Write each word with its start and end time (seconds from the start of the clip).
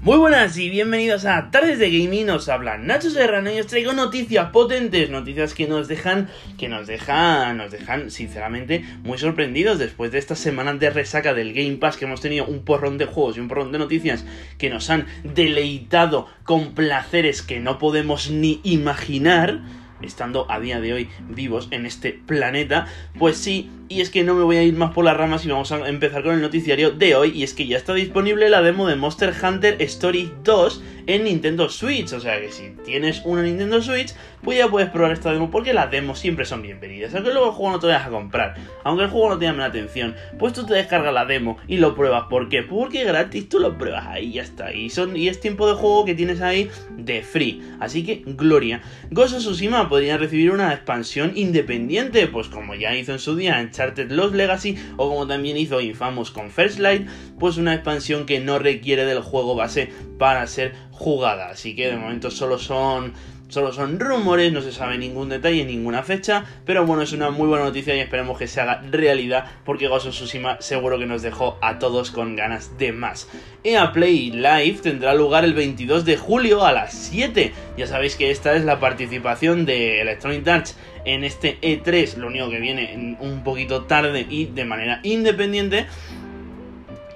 Muy 0.00 0.16
buenas 0.16 0.56
y 0.56 0.70
bienvenidos 0.70 1.24
a 1.24 1.50
Tardes 1.50 1.80
de 1.80 1.90
Gaming, 1.90 2.30
os 2.30 2.48
habla 2.48 2.78
Nacho 2.78 3.10
Serrano 3.10 3.50
y 3.50 3.58
os 3.58 3.66
traigo 3.66 3.92
noticias 3.92 4.50
potentes, 4.50 5.10
noticias 5.10 5.54
que 5.54 5.66
nos 5.66 5.88
dejan, 5.88 6.28
que 6.56 6.68
nos 6.68 6.86
dejan, 6.86 7.56
nos 7.56 7.72
dejan 7.72 8.12
sinceramente 8.12 8.84
muy 9.02 9.18
sorprendidos 9.18 9.80
después 9.80 10.12
de 10.12 10.18
estas 10.18 10.38
semanas 10.38 10.78
de 10.78 10.90
resaca 10.90 11.34
del 11.34 11.52
Game 11.52 11.78
Pass 11.78 11.96
que 11.96 12.04
hemos 12.04 12.20
tenido 12.20 12.46
un 12.46 12.64
porrón 12.64 12.96
de 12.96 13.06
juegos 13.06 13.36
y 13.36 13.40
un 13.40 13.48
porrón 13.48 13.72
de 13.72 13.80
noticias 13.80 14.24
que 14.56 14.70
nos 14.70 14.88
han 14.88 15.06
deleitado 15.24 16.28
con 16.44 16.74
placeres 16.74 17.42
que 17.42 17.58
no 17.58 17.80
podemos 17.80 18.30
ni 18.30 18.60
imaginar 18.62 19.62
estando 20.00 20.48
a 20.48 20.60
día 20.60 20.80
de 20.80 20.92
hoy 20.92 21.08
vivos 21.28 21.66
en 21.72 21.86
este 21.86 22.12
planeta, 22.12 22.86
pues 23.18 23.36
sí, 23.36 23.68
y 23.88 24.00
es 24.00 24.10
que 24.10 24.22
no 24.22 24.34
me 24.34 24.42
voy 24.42 24.56
a 24.56 24.62
ir 24.62 24.74
más 24.74 24.92
por 24.92 25.04
las 25.04 25.16
ramas 25.16 25.44
y 25.44 25.48
vamos 25.48 25.72
a 25.72 25.88
empezar 25.88 26.22
con 26.22 26.34
el 26.34 26.42
noticiario 26.42 26.90
de 26.90 27.14
hoy. 27.14 27.32
Y 27.34 27.42
es 27.42 27.54
que 27.54 27.66
ya 27.66 27.76
está 27.76 27.94
disponible 27.94 28.48
la 28.50 28.60
demo 28.60 28.86
de 28.86 28.96
Monster 28.96 29.32
Hunter 29.42 29.80
Story 29.80 30.30
2 30.44 30.82
en 31.06 31.24
Nintendo 31.24 31.68
Switch. 31.70 32.12
O 32.12 32.20
sea 32.20 32.38
que 32.38 32.52
si 32.52 32.70
tienes 32.84 33.22
una 33.24 33.42
Nintendo 33.42 33.80
Switch, 33.80 34.12
pues 34.42 34.58
ya 34.58 34.68
puedes 34.68 34.90
probar 34.90 35.12
esta 35.12 35.32
demo 35.32 35.50
porque 35.50 35.72
las 35.72 35.90
demos 35.90 36.18
siempre 36.18 36.44
son 36.44 36.62
bienvenidas. 36.62 37.14
Aunque 37.14 37.32
luego 37.32 37.46
el 37.46 37.52
juego 37.52 37.72
no 37.72 37.78
te 37.80 37.86
vayas 37.86 38.06
a 38.06 38.10
comprar, 38.10 38.54
aunque 38.84 39.04
el 39.04 39.10
juego 39.10 39.30
no 39.30 39.38
te 39.38 39.46
llame 39.46 39.58
la 39.58 39.66
atención, 39.66 40.14
pues 40.38 40.52
tú 40.52 40.66
te 40.66 40.74
descargas 40.74 41.14
la 41.14 41.24
demo 41.24 41.56
y 41.66 41.78
lo 41.78 41.94
pruebas. 41.94 42.24
¿Por 42.28 42.48
qué? 42.50 42.62
Porque 42.62 43.04
gratis 43.04 43.48
tú 43.48 43.58
lo 43.58 43.78
pruebas 43.78 44.06
ahí 44.06 44.32
ya 44.32 44.42
está. 44.42 44.72
Y, 44.74 44.90
son, 44.90 45.16
y 45.16 45.28
es 45.28 45.40
tiempo 45.40 45.66
de 45.66 45.74
juego 45.74 46.04
que 46.04 46.14
tienes 46.14 46.42
ahí 46.42 46.70
de 46.90 47.22
free. 47.22 47.62
Así 47.80 48.04
que, 48.04 48.22
gloria. 48.26 48.82
Of 49.16 49.32
Tsushima 49.32 49.88
podría 49.88 50.18
recibir 50.18 50.50
una 50.50 50.74
expansión 50.74 51.32
independiente, 51.34 52.26
pues 52.26 52.48
como 52.48 52.74
ya 52.74 52.94
hizo 52.94 53.12
en 53.12 53.18
su 53.18 53.34
día 53.34 53.60
en 53.60 53.70
Uncharted 53.78 54.10
Lost 54.10 54.34
Legacy 54.34 54.76
o 54.96 55.08
como 55.08 55.26
también 55.26 55.56
hizo 55.56 55.80
Infamous 55.80 56.32
con 56.32 56.50
First 56.50 56.80
Light, 56.80 57.06
pues 57.38 57.58
una 57.58 57.74
expansión 57.74 58.26
que 58.26 58.40
no 58.40 58.58
requiere 58.58 59.04
del 59.04 59.20
juego 59.20 59.54
base 59.54 59.88
para 60.18 60.46
ser 60.48 60.74
jugada. 60.90 61.50
Así 61.50 61.76
que 61.76 61.88
de 61.88 61.96
momento 61.96 62.30
solo 62.32 62.58
son 62.58 63.12
Solo 63.48 63.72
son 63.72 63.98
rumores, 63.98 64.52
no 64.52 64.60
se 64.60 64.72
sabe 64.72 64.98
ningún 64.98 65.30
detalle, 65.30 65.64
ninguna 65.64 66.02
fecha, 66.02 66.44
pero 66.66 66.84
bueno, 66.84 67.02
es 67.02 67.12
una 67.12 67.30
muy 67.30 67.48
buena 67.48 67.64
noticia 67.64 67.96
y 67.96 68.00
esperemos 68.00 68.36
que 68.36 68.46
se 68.46 68.60
haga 68.60 68.82
realidad 68.90 69.46
porque 69.64 69.88
Ghost 69.88 70.06
of 70.06 70.14
Tsushima 70.14 70.60
seguro 70.60 70.98
que 70.98 71.06
nos 71.06 71.22
dejó 71.22 71.56
a 71.62 71.78
todos 71.78 72.10
con 72.10 72.36
ganas 72.36 72.76
de 72.76 72.92
más. 72.92 73.26
EA 73.64 73.92
Play 73.92 74.32
Live 74.32 74.80
tendrá 74.82 75.14
lugar 75.14 75.46
el 75.46 75.54
22 75.54 76.04
de 76.04 76.18
julio 76.18 76.66
a 76.66 76.72
las 76.72 76.92
7. 76.92 77.54
Ya 77.78 77.86
sabéis 77.86 78.16
que 78.16 78.30
esta 78.30 78.54
es 78.54 78.66
la 78.66 78.80
participación 78.80 79.64
de 79.64 80.02
Electronic 80.02 80.46
Arts 80.46 80.76
en 81.06 81.24
este 81.24 81.58
E3, 81.62 82.16
lo 82.16 82.26
único 82.26 82.50
que 82.50 82.60
viene 82.60 83.16
un 83.18 83.42
poquito 83.44 83.84
tarde 83.84 84.26
y 84.28 84.44
de 84.44 84.66
manera 84.66 85.00
independiente 85.04 85.86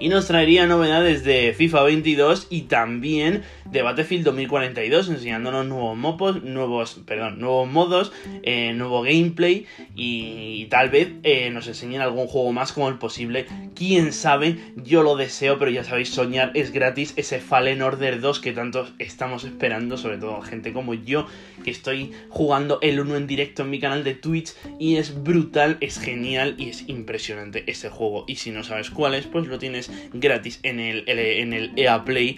y 0.00 0.08
nos 0.08 0.26
traería 0.26 0.66
novedades 0.66 1.24
de 1.24 1.54
FIFA 1.56 1.82
22 1.84 2.46
y 2.50 2.62
también 2.62 3.42
de 3.70 3.82
Battlefield 3.82 4.24
2042 4.24 5.08
enseñándonos 5.08 5.66
nuevos 5.66 5.96
mopos, 5.96 6.42
nuevos, 6.42 7.00
perdón, 7.06 7.40
nuevos 7.40 7.68
modos, 7.70 8.12
eh, 8.42 8.72
nuevo 8.74 9.02
gameplay 9.02 9.66
y, 9.94 10.66
tal 10.66 10.90
vez 10.90 11.12
eh, 11.22 11.50
nos 11.50 11.66
enseñen 11.68 12.00
algún 12.00 12.26
juego 12.26 12.52
más 12.52 12.72
como 12.72 12.88
el 12.88 12.98
posible. 12.98 13.46
Quién 13.74 14.12
sabe, 14.12 14.58
yo 14.76 15.02
lo 15.02 15.16
deseo, 15.16 15.58
pero 15.58 15.70
ya 15.70 15.84
sabéis, 15.84 16.10
soñar 16.10 16.50
es 16.54 16.72
gratis. 16.72 17.14
Ese 17.16 17.40
Fallen 17.40 17.82
Order 17.82 18.20
2 18.20 18.40
que 18.40 18.52
tanto 18.52 18.88
estamos 18.98 19.44
esperando, 19.44 19.96
sobre 19.96 20.18
todo 20.18 20.40
gente 20.42 20.72
como 20.72 20.94
yo, 20.94 21.26
que 21.64 21.70
estoy 21.70 22.12
jugando 22.28 22.78
el 22.82 23.00
1 23.00 23.16
en 23.16 23.26
directo 23.26 23.62
en 23.62 23.70
mi 23.70 23.80
canal 23.80 24.04
de 24.04 24.14
Twitch 24.14 24.54
y 24.78 24.96
es 24.96 25.22
brutal, 25.22 25.76
es 25.80 25.98
genial 25.98 26.54
y 26.58 26.68
es 26.68 26.88
impresionante 26.88 27.64
ese 27.66 27.88
juego. 27.88 28.24
Y 28.26 28.36
si 28.36 28.50
no 28.50 28.64
sabes 28.64 28.90
cuál 28.90 29.14
es, 29.14 29.26
pues 29.26 29.46
lo 29.46 29.58
tienes 29.58 29.90
gratis 30.12 30.60
en 30.62 30.80
el, 30.80 31.72
EA 31.76 32.04
Play 32.04 32.36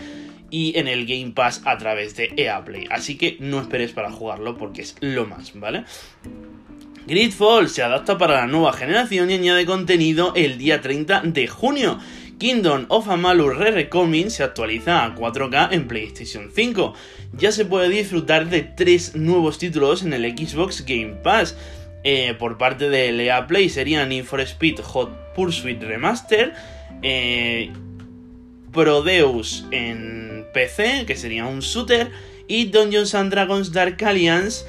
y 0.51 0.79
en 0.79 0.89
el 0.89 1.07
Game 1.07 1.33
Pass 1.35 1.63
a 1.65 1.79
través 1.79 2.17
de 2.17 2.33
EA 2.37 2.65
Play. 2.65 2.87
Así 2.91 3.17
que 3.17 3.37
no 3.41 3.61
esperes 3.61 3.93
para 3.93 4.11
jugarlo 4.11 4.57
porque 4.57 4.83
es 4.83 4.97
lo 5.01 5.27
más, 5.27 5.59
¿vale? 5.59 5.85
Gridfall 7.07 7.69
se 7.69 7.83
adapta 7.83 8.17
para 8.17 8.41
la 8.41 8.47
nueva 8.47 8.73
generación 8.73 9.31
y 9.31 9.35
añade 9.35 9.67
contenido 9.67 10.33
el 10.35 10.57
día 10.57 10.81
30 10.81 11.23
de 11.25 11.47
junio. 11.49 11.99
Kingdom 12.39 12.87
of 12.89 13.09
Amalur 13.09 13.59
Re-Recoming 13.59 14.31
se 14.31 14.43
actualiza 14.43 15.05
a 15.05 15.15
4K 15.15 15.69
en 15.73 15.87
PlayStation 15.87 16.51
5. 16.53 16.95
Ya 17.37 17.53
se 17.53 17.65
puede 17.65 17.89
disfrutar 17.89 18.49
de 18.49 18.63
tres 18.63 19.15
nuevos 19.15 19.59
títulos 19.59 20.03
en 20.03 20.13
el 20.13 20.25
Xbox 20.37 20.85
Game 20.85 21.15
Pass. 21.23 21.57
Eh, 22.03 22.35
por 22.39 22.59
parte 22.59 22.91
de 22.91 23.25
EA 23.25 23.47
Play 23.47 23.69
serían 23.69 24.11
Need 24.11 24.25
for 24.25 24.41
Speed 24.41 24.81
Hot 24.81 25.35
Pursuit 25.35 25.83
Remaster, 25.83 26.53
eh, 27.03 27.73
Prodeus 28.73 29.65
en 29.71 30.47
PC, 30.53 31.05
que 31.07 31.17
sería 31.17 31.47
un 31.47 31.61
shooter, 31.61 32.11
y 32.49 32.67
Dungeons 32.67 33.15
and 33.15 33.31
Dragons 33.31 33.73
Dark 33.73 34.03
Alliance, 34.05 34.65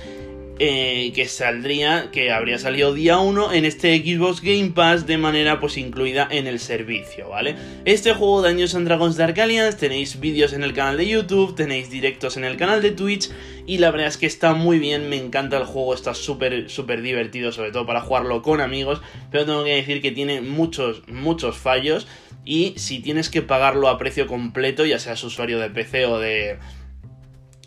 eh, 0.58 1.12
que 1.14 1.28
saldría, 1.28 2.12
que 2.12 2.32
habría 2.32 2.58
salido 2.58 2.94
día 2.94 3.18
1 3.18 3.52
en 3.52 3.66
este 3.66 3.98
Xbox 3.98 4.42
Game 4.42 4.72
Pass 4.74 5.06
de 5.06 5.18
manera 5.18 5.60
pues 5.60 5.78
incluida 5.78 6.28
en 6.32 6.48
el 6.48 6.60
servicio, 6.60 7.30
¿vale? 7.30 7.56
Este 7.84 8.14
juego 8.14 8.42
Dungeons 8.42 8.74
and 8.76 8.88
Dragons 8.88 9.18
Dark 9.18 9.38
Alliance 9.40 9.78
tenéis 9.78 10.20
vídeos 10.20 10.54
en 10.54 10.64
el 10.64 10.74
canal 10.74 10.96
de 10.96 11.08
YouTube, 11.08 11.56
tenéis 11.56 11.90
directos 11.90 12.38
en 12.38 12.46
el 12.46 12.56
canal 12.56 12.82
de 12.82 12.92
Twitch 12.92 13.32
y 13.68 13.80
la 13.80 13.92
verdad 13.92 14.08
es 14.08 14.16
que 14.16 14.28
está 14.28 14.54
muy 14.54 14.80
bien, 14.80 15.10
me 15.10 15.18
encanta 15.18 15.58
el 15.58 15.66
juego, 15.66 15.94
está 15.94 16.14
súper 16.14 16.70
súper 16.70 17.02
divertido, 17.02 17.52
sobre 17.52 17.72
todo 17.72 17.86
para 17.86 18.00
jugarlo 18.00 18.42
con 18.42 18.62
amigos, 18.62 19.02
pero 19.32 19.46
tengo 19.46 19.66
que 19.66 19.76
decir 19.76 20.02
que 20.02 20.12
tiene 20.12 20.40
muchos 20.40 21.06
muchos 21.10 21.58
fallos 21.58 22.08
y 22.46 22.76
si 22.78 23.00
tienes 23.00 23.30
que 23.30 23.42
pagarlo 23.42 23.90
a 23.90 23.98
precio 23.98 24.28
completo, 24.28 24.86
ya 24.86 25.00
seas 25.00 25.24
usuario 25.24 25.60
de 25.60 25.70
PC 25.70 26.06
o 26.06 26.20
de, 26.20 26.60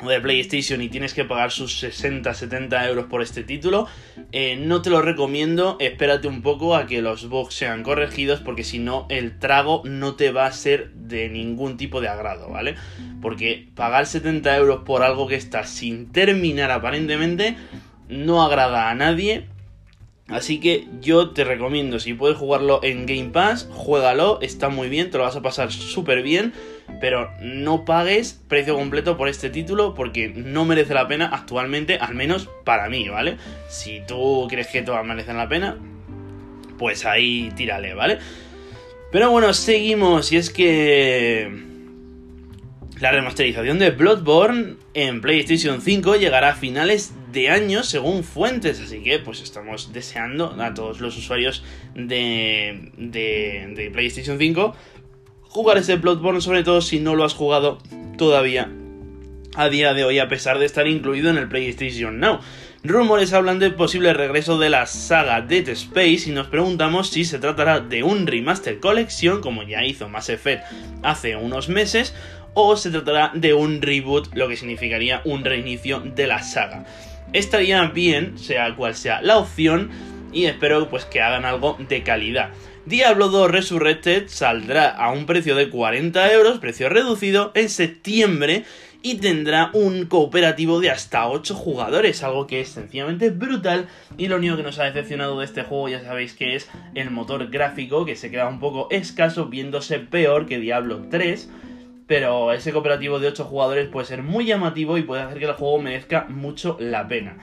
de 0.06 0.20
PlayStation 0.20 0.80
y 0.80 0.88
tienes 0.88 1.12
que 1.12 1.24
pagar 1.24 1.50
sus 1.50 1.82
60-70 1.82 2.86
euros 2.88 3.06
por 3.06 3.22
este 3.22 3.42
título, 3.42 3.86
eh, 4.32 4.56
no 4.56 4.80
te 4.80 4.90
lo 4.90 5.02
recomiendo, 5.02 5.76
espérate 5.80 6.28
un 6.28 6.42
poco 6.42 6.76
a 6.76 6.86
que 6.86 7.02
los 7.02 7.28
bugs 7.28 7.54
sean 7.54 7.82
corregidos 7.82 8.40
porque 8.40 8.64
si 8.64 8.78
no 8.78 9.06
el 9.08 9.38
trago 9.38 9.82
no 9.84 10.14
te 10.14 10.30
va 10.30 10.46
a 10.46 10.52
ser 10.52 10.92
de 10.92 11.28
ningún 11.28 11.76
tipo 11.76 12.00
de 12.00 12.08
agrado, 12.08 12.48
¿vale? 12.48 12.76
Porque 13.20 13.68
pagar 13.74 14.06
70 14.06 14.56
euros 14.56 14.82
por 14.84 15.02
algo 15.02 15.26
que 15.26 15.34
está 15.34 15.64
sin 15.64 16.12
terminar 16.12 16.70
aparentemente 16.70 17.56
no 18.08 18.42
agrada 18.42 18.90
a 18.90 18.94
nadie. 18.94 19.46
Así 20.28 20.60
que 20.60 20.86
yo 21.00 21.30
te 21.30 21.42
recomiendo, 21.42 21.98
si 21.98 22.12
puedes 22.12 22.36
jugarlo 22.36 22.80
en 22.82 23.06
Game 23.06 23.30
Pass, 23.30 23.66
juégalo, 23.72 24.40
está 24.42 24.68
muy 24.68 24.90
bien, 24.90 25.10
te 25.10 25.16
lo 25.16 25.24
vas 25.24 25.36
a 25.36 25.42
pasar 25.42 25.72
súper 25.72 26.22
bien, 26.22 26.52
pero 27.00 27.30
no 27.40 27.84
pagues 27.84 28.40
precio 28.48 28.74
completo 28.74 29.16
por 29.16 29.28
este 29.28 29.50
título 29.50 29.94
porque 29.94 30.28
no 30.28 30.64
merece 30.64 30.94
la 30.94 31.08
pena 31.08 31.30
actualmente, 31.32 31.98
al 31.98 32.14
menos 32.14 32.48
para 32.64 32.88
mí, 32.88 33.08
¿vale? 33.08 33.36
Si 33.68 34.02
tú 34.06 34.46
crees 34.48 34.68
que 34.68 34.82
todas 34.82 35.04
merecen 35.04 35.36
la 35.36 35.48
pena, 35.48 35.78
pues 36.78 37.04
ahí 37.04 37.52
tírale, 37.56 37.94
¿vale? 37.94 38.18
Pero 39.10 39.30
bueno, 39.30 39.52
seguimos, 39.54 40.32
y 40.32 40.36
es 40.36 40.50
que 40.50 41.50
la 43.00 43.12
remasterización 43.12 43.78
de 43.78 43.90
Bloodborne 43.90 44.76
en 44.94 45.20
PlayStation 45.20 45.80
5 45.80 46.16
llegará 46.16 46.50
a 46.50 46.54
finales 46.54 47.12
de 47.32 47.48
año 47.48 47.82
según 47.82 48.24
fuentes, 48.24 48.80
así 48.80 49.02
que 49.02 49.18
pues 49.18 49.40
estamos 49.40 49.92
deseando 49.92 50.56
a 50.60 50.74
todos 50.74 51.00
los 51.00 51.16
usuarios 51.16 51.62
de, 51.94 52.90
de, 52.96 53.90
PlayStation 53.92 54.38
5 54.38 54.76
jugar 55.58 55.76
ese 55.76 55.96
Bloodborne, 55.96 56.40
sobre 56.40 56.62
todo 56.62 56.80
si 56.80 57.00
no 57.00 57.16
lo 57.16 57.24
has 57.24 57.34
jugado 57.34 57.78
todavía 58.16 58.70
a 59.56 59.68
día 59.68 59.92
de 59.92 60.04
hoy, 60.04 60.20
a 60.20 60.28
pesar 60.28 60.60
de 60.60 60.66
estar 60.66 60.86
incluido 60.86 61.30
en 61.30 61.36
el 61.36 61.48
PlayStation 61.48 62.20
Now. 62.20 62.38
Rumores 62.84 63.32
hablan 63.32 63.58
del 63.58 63.74
posible 63.74 64.12
regreso 64.12 64.56
de 64.60 64.70
la 64.70 64.86
saga 64.86 65.40
Dead 65.40 65.68
Space 65.70 66.30
y 66.30 66.30
nos 66.30 66.46
preguntamos 66.46 67.10
si 67.10 67.24
se 67.24 67.40
tratará 67.40 67.80
de 67.80 68.04
un 68.04 68.28
remaster 68.28 68.78
colección, 68.78 69.40
como 69.40 69.64
ya 69.64 69.84
hizo 69.84 70.08
Mass 70.08 70.28
Effect 70.28 70.62
hace 71.02 71.34
unos 71.34 71.68
meses, 71.68 72.14
o 72.54 72.76
se 72.76 72.92
tratará 72.92 73.32
de 73.34 73.52
un 73.52 73.82
reboot, 73.82 74.32
lo 74.36 74.46
que 74.46 74.56
significaría 74.56 75.22
un 75.24 75.44
reinicio 75.44 75.98
de 75.98 76.28
la 76.28 76.40
saga. 76.40 76.84
Estaría 77.32 77.82
bien, 77.86 78.38
sea 78.38 78.76
cual 78.76 78.94
sea 78.94 79.22
la 79.22 79.38
opción, 79.38 79.90
y 80.32 80.44
espero 80.44 80.88
pues 80.88 81.04
que 81.04 81.20
hagan 81.20 81.44
algo 81.44 81.76
de 81.80 82.04
calidad. 82.04 82.50
Diablo 82.86 83.28
2 83.28 83.50
Resurrected 83.50 84.28
saldrá 84.28 84.88
a 84.88 85.10
un 85.10 85.26
precio 85.26 85.54
de 85.54 85.68
40 85.68 86.32
euros, 86.32 86.58
precio 86.58 86.88
reducido, 86.88 87.52
en 87.54 87.68
septiembre 87.68 88.64
y 89.02 89.16
tendrá 89.16 89.70
un 89.74 90.06
cooperativo 90.06 90.80
de 90.80 90.90
hasta 90.90 91.28
8 91.28 91.54
jugadores, 91.54 92.22
algo 92.22 92.46
que 92.46 92.60
es 92.60 92.68
sencillamente 92.68 93.30
brutal 93.30 93.88
y 94.16 94.28
lo 94.28 94.36
único 94.36 94.56
que 94.56 94.62
nos 94.62 94.78
ha 94.78 94.84
decepcionado 94.84 95.38
de 95.38 95.44
este 95.44 95.62
juego 95.62 95.88
ya 95.88 96.02
sabéis 96.02 96.34
que 96.34 96.56
es 96.56 96.68
el 96.94 97.10
motor 97.10 97.48
gráfico 97.48 98.04
que 98.04 98.16
se 98.16 98.30
queda 98.30 98.48
un 98.48 98.58
poco 98.58 98.88
escaso 98.90 99.46
viéndose 99.46 99.98
peor 99.98 100.46
que 100.46 100.58
Diablo 100.58 101.06
3 101.10 101.48
pero 102.08 102.52
ese 102.52 102.72
cooperativo 102.72 103.20
de 103.20 103.28
8 103.28 103.44
jugadores 103.44 103.88
puede 103.88 104.06
ser 104.06 104.22
muy 104.22 104.46
llamativo 104.46 104.96
y 104.96 105.02
puede 105.02 105.22
hacer 105.22 105.38
que 105.38 105.44
el 105.44 105.52
juego 105.52 105.78
merezca 105.78 106.24
mucho 106.30 106.78
la 106.80 107.06
pena. 107.06 107.36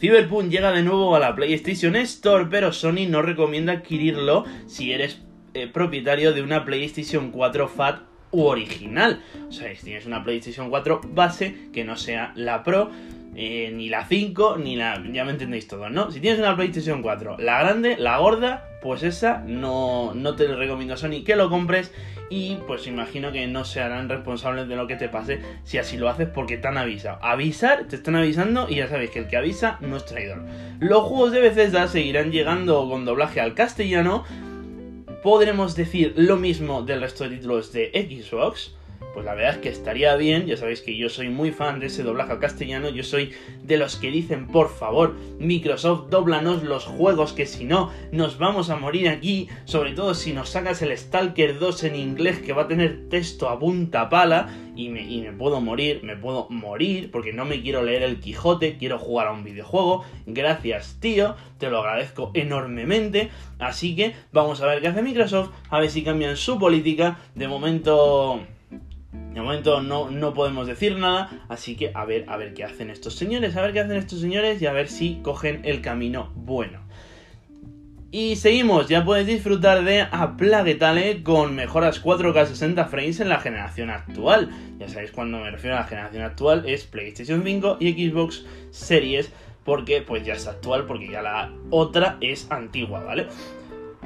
Cyberpunk 0.00 0.50
llega 0.50 0.72
de 0.72 0.82
nuevo 0.82 1.14
a 1.14 1.20
la 1.20 1.34
PlayStation 1.34 1.96
Store, 1.96 2.46
pero 2.50 2.72
Sony 2.72 3.06
no 3.08 3.22
recomienda 3.22 3.72
adquirirlo 3.72 4.44
si 4.66 4.92
eres 4.92 5.22
eh, 5.54 5.68
propietario 5.68 6.32
de 6.32 6.42
una 6.42 6.64
PlayStation 6.64 7.30
4 7.30 7.68
FAT 7.68 8.02
u 8.32 8.42
original. 8.42 9.22
O 9.48 9.52
sea, 9.52 9.74
si 9.74 9.84
tienes 9.84 10.06
una 10.06 10.24
PlayStation 10.24 10.68
4 10.68 11.00
base 11.04 11.70
que 11.72 11.84
no 11.84 11.96
sea 11.96 12.32
la 12.34 12.64
Pro, 12.64 12.90
eh, 13.36 13.72
ni 13.72 13.88
la 13.88 14.04
5, 14.06 14.58
ni 14.58 14.76
la... 14.76 15.02
Ya 15.12 15.24
me 15.24 15.30
entendéis 15.30 15.68
todo, 15.68 15.88
¿no? 15.90 16.10
Si 16.10 16.20
tienes 16.20 16.40
una 16.40 16.56
PlayStation 16.56 17.02
4, 17.02 17.38
la 17.38 17.60
grande, 17.60 17.96
la 17.96 18.18
gorda, 18.18 18.64
pues 18.82 19.02
esa 19.02 19.42
no, 19.46 20.12
no 20.14 20.34
te 20.34 20.46
recomiendo 20.48 20.96
Sony 20.96 21.24
que 21.24 21.36
lo 21.36 21.48
compres 21.48 21.92
y 22.30 22.56
pues 22.66 22.86
imagino 22.86 23.32
que 23.32 23.46
no 23.46 23.64
se 23.64 23.80
harán 23.80 24.08
responsables 24.08 24.68
de 24.68 24.76
lo 24.76 24.86
que 24.86 24.96
te 24.96 25.08
pase 25.08 25.40
si 25.64 25.78
así 25.78 25.96
lo 25.96 26.08
haces 26.08 26.28
porque 26.28 26.56
te 26.56 26.68
han 26.68 26.78
avisado. 26.78 27.18
Avisar, 27.22 27.84
te 27.88 27.96
están 27.96 28.16
avisando 28.16 28.68
y 28.68 28.76
ya 28.76 28.88
sabéis 28.88 29.10
que 29.10 29.20
el 29.20 29.28
que 29.28 29.36
avisa 29.36 29.78
no 29.80 29.96
es 29.96 30.04
traidor. 30.04 30.42
Los 30.80 31.04
juegos 31.04 31.32
de 31.32 31.40
Bethesda 31.40 31.88
seguirán 31.88 32.32
llegando 32.32 32.88
con 32.88 33.04
doblaje 33.04 33.40
al 33.40 33.54
castellano. 33.54 34.24
Podremos 35.22 35.74
decir 35.76 36.14
lo 36.16 36.36
mismo 36.36 36.82
del 36.82 37.00
resto 37.00 37.24
de 37.24 37.36
títulos 37.36 37.72
de 37.72 37.90
Xbox 37.92 38.74
pues 39.14 39.24
la 39.24 39.34
verdad 39.34 39.54
es 39.54 39.58
que 39.58 39.68
estaría 39.68 40.16
bien, 40.16 40.46
ya 40.46 40.56
sabéis 40.56 40.80
que 40.82 40.96
yo 40.96 41.08
soy 41.08 41.28
muy 41.28 41.52
fan 41.52 41.78
de 41.78 41.86
ese 41.86 42.02
doblaje 42.02 42.32
al 42.32 42.40
castellano, 42.40 42.88
yo 42.88 43.04
soy 43.04 43.32
de 43.62 43.76
los 43.76 43.96
que 43.96 44.10
dicen, 44.10 44.48
por 44.48 44.68
favor, 44.68 45.14
Microsoft, 45.38 46.10
doblanos 46.10 46.64
los 46.64 46.84
juegos, 46.84 47.32
que 47.32 47.46
si 47.46 47.64
no, 47.64 47.90
nos 48.10 48.38
vamos 48.38 48.70
a 48.70 48.76
morir 48.76 49.08
aquí, 49.08 49.48
sobre 49.64 49.92
todo 49.92 50.14
si 50.14 50.32
nos 50.32 50.50
sacas 50.50 50.82
el 50.82 50.96
Stalker 50.98 51.58
2 51.60 51.84
en 51.84 51.96
inglés, 51.96 52.40
que 52.40 52.52
va 52.52 52.62
a 52.62 52.68
tener 52.68 53.08
texto 53.08 53.48
a 53.48 53.58
punta 53.58 54.08
pala, 54.08 54.48
y 54.76 54.88
me, 54.88 55.02
y 55.02 55.20
me 55.20 55.30
puedo 55.32 55.60
morir, 55.60 56.00
me 56.02 56.16
puedo 56.16 56.48
morir, 56.50 57.10
porque 57.12 57.32
no 57.32 57.44
me 57.44 57.62
quiero 57.62 57.84
leer 57.84 58.02
el 58.02 58.18
Quijote, 58.18 58.76
quiero 58.76 58.98
jugar 58.98 59.28
a 59.28 59.32
un 59.32 59.44
videojuego, 59.44 60.04
gracias 60.26 60.98
tío, 61.00 61.36
te 61.58 61.70
lo 61.70 61.78
agradezco 61.78 62.32
enormemente, 62.34 63.30
así 63.60 63.94
que 63.94 64.14
vamos 64.32 64.60
a 64.60 64.66
ver 64.66 64.80
qué 64.80 64.88
hace 64.88 65.02
Microsoft, 65.02 65.50
a 65.70 65.78
ver 65.78 65.90
si 65.90 66.02
cambian 66.02 66.36
su 66.36 66.58
política, 66.58 67.18
de 67.36 67.46
momento 67.46 68.40
de 69.34 69.40
momento 69.40 69.82
no, 69.82 70.10
no 70.10 70.32
podemos 70.32 70.66
decir 70.66 70.96
nada, 70.96 71.44
así 71.48 71.76
que 71.76 71.90
a 71.94 72.04
ver, 72.04 72.24
a 72.28 72.36
ver 72.36 72.54
qué 72.54 72.64
hacen 72.64 72.90
estos 72.90 73.14
señores, 73.14 73.56
a 73.56 73.62
ver 73.62 73.72
qué 73.72 73.80
hacen 73.80 73.96
estos 73.96 74.20
señores 74.20 74.62
y 74.62 74.66
a 74.66 74.72
ver 74.72 74.88
si 74.88 75.20
cogen 75.22 75.62
el 75.64 75.80
camino 75.80 76.32
bueno. 76.36 76.84
Y 78.12 78.36
seguimos, 78.36 78.86
ya 78.86 79.04
puedes 79.04 79.26
disfrutar 79.26 79.82
de 79.82 80.02
A 80.02 80.36
Plague 80.36 80.76
Tale 80.76 81.24
con 81.24 81.56
mejoras 81.56 82.00
4K 82.00 82.46
60 82.46 82.84
frames 82.84 83.18
en 83.18 83.28
la 83.28 83.40
generación 83.40 83.90
actual. 83.90 84.50
Ya 84.78 84.88
sabéis 84.88 85.10
cuando 85.10 85.40
me 85.40 85.50
refiero 85.50 85.74
a 85.74 85.80
la 85.80 85.86
generación 85.88 86.22
actual 86.22 86.62
es 86.64 86.84
PlayStation 86.84 87.42
5 87.42 87.78
y 87.80 88.08
Xbox 88.08 88.44
Series 88.70 89.32
porque 89.64 90.00
pues 90.02 90.24
ya 90.24 90.34
es 90.34 90.46
actual 90.46 90.86
porque 90.86 91.10
ya 91.10 91.22
la 91.22 91.50
otra 91.70 92.16
es 92.20 92.48
antigua, 92.52 93.02
¿vale? 93.02 93.26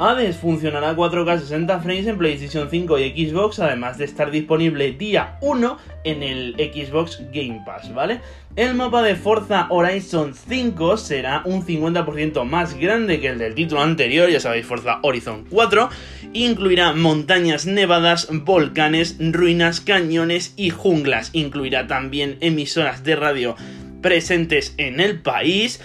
Hades 0.00 0.36
funcionará 0.36 0.94
4K 0.94 1.40
60 1.40 1.80
frames 1.80 2.06
en 2.06 2.18
PlayStation 2.18 2.70
5 2.70 2.98
y 3.00 3.26
Xbox, 3.26 3.58
además 3.58 3.98
de 3.98 4.04
estar 4.04 4.30
disponible 4.30 4.92
día 4.92 5.38
1 5.40 5.76
en 6.04 6.22
el 6.22 6.54
Xbox 6.54 7.20
Game 7.32 7.62
Pass, 7.66 7.92
¿vale? 7.92 8.20
El 8.54 8.76
mapa 8.76 9.02
de 9.02 9.16
Forza 9.16 9.66
Horizon 9.70 10.34
5 10.34 10.98
será 10.98 11.42
un 11.44 11.66
50% 11.66 12.44
más 12.44 12.78
grande 12.78 13.18
que 13.18 13.26
el 13.26 13.38
del 13.38 13.56
título 13.56 13.82
anterior, 13.82 14.30
ya 14.30 14.38
sabéis, 14.38 14.66
Forza 14.66 15.00
Horizon 15.02 15.44
4, 15.50 15.88
incluirá 16.32 16.92
montañas 16.92 17.66
nevadas, 17.66 18.28
volcanes, 18.30 19.16
ruinas, 19.18 19.80
cañones 19.80 20.54
y 20.56 20.70
junglas, 20.70 21.30
incluirá 21.32 21.88
también 21.88 22.36
emisoras 22.40 23.02
de 23.02 23.16
radio 23.16 23.56
presentes 24.00 24.74
en 24.76 25.00
el 25.00 25.20
país, 25.20 25.80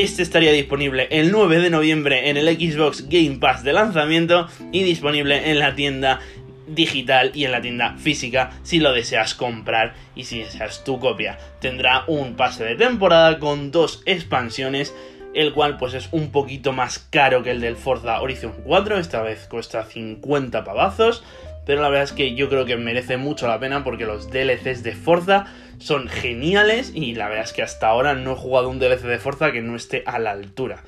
este 0.00 0.22
estaría 0.22 0.52
disponible 0.52 1.08
el 1.10 1.32
9 1.32 1.58
de 1.58 1.70
noviembre 1.70 2.30
en 2.30 2.36
el 2.36 2.46
Xbox 2.46 3.08
Game 3.08 3.38
Pass 3.40 3.64
de 3.64 3.72
lanzamiento 3.72 4.46
y 4.70 4.84
disponible 4.84 5.50
en 5.50 5.58
la 5.58 5.74
tienda 5.74 6.20
digital 6.68 7.32
y 7.34 7.44
en 7.44 7.52
la 7.52 7.60
tienda 7.60 7.96
física 7.96 8.50
si 8.62 8.78
lo 8.78 8.92
deseas 8.92 9.34
comprar 9.34 9.94
y 10.14 10.24
si 10.24 10.38
deseas 10.38 10.84
tu 10.84 11.00
copia. 11.00 11.38
Tendrá 11.60 12.04
un 12.06 12.36
pase 12.36 12.64
de 12.64 12.76
temporada 12.76 13.40
con 13.40 13.72
dos 13.72 14.02
expansiones, 14.06 14.94
el 15.34 15.52
cual 15.52 15.78
pues 15.78 15.94
es 15.94 16.08
un 16.12 16.30
poquito 16.30 16.72
más 16.72 17.00
caro 17.00 17.42
que 17.42 17.50
el 17.50 17.60
del 17.60 17.76
Forza 17.76 18.20
Horizon 18.20 18.54
4, 18.64 18.98
esta 18.98 19.22
vez 19.22 19.48
cuesta 19.48 19.84
50 19.84 20.62
pavazos, 20.62 21.24
pero 21.68 21.82
la 21.82 21.90
verdad 21.90 22.04
es 22.04 22.12
que 22.12 22.34
yo 22.34 22.48
creo 22.48 22.64
que 22.64 22.78
merece 22.78 23.18
mucho 23.18 23.46
la 23.46 23.60
pena 23.60 23.84
porque 23.84 24.06
los 24.06 24.30
DLCs 24.30 24.82
de 24.82 24.92
Forza 24.92 25.44
son 25.76 26.08
geniales 26.08 26.92
y 26.94 27.14
la 27.14 27.28
verdad 27.28 27.44
es 27.44 27.52
que 27.52 27.62
hasta 27.62 27.88
ahora 27.88 28.14
no 28.14 28.32
he 28.32 28.36
jugado 28.36 28.70
un 28.70 28.78
DLC 28.78 29.02
de 29.02 29.18
Forza 29.18 29.52
que 29.52 29.60
no 29.60 29.76
esté 29.76 30.02
a 30.06 30.18
la 30.18 30.30
altura. 30.30 30.82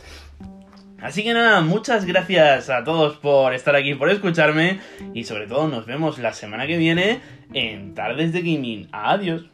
Así 0.99 1.23
que 1.23 1.35
nada, 1.35 1.61
muchas 1.61 2.06
gracias 2.06 2.71
a 2.71 2.82
todos 2.82 3.19
por 3.19 3.53
estar 3.53 3.77
aquí, 3.77 3.94
por 3.94 4.09
escucharme 4.09 4.81
y 5.12 5.25
sobre 5.25 5.47
todo 5.47 5.69
nos 5.69 5.85
vemos 5.85 6.19
la 6.19 6.32
semana 6.32 6.67
que 6.67 6.79
viene 6.79 7.21
en 7.53 7.94
Tardes 7.94 8.33
de 8.33 8.41
Gaming. 8.41 8.88
Adiós. 8.91 9.50